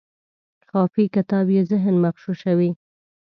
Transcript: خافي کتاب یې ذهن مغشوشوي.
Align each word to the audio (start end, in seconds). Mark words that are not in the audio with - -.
خافي 0.69 1.05
کتاب 1.15 1.45
یې 1.55 1.61
ذهن 1.71 1.95
مغشوشوي. 2.03 2.71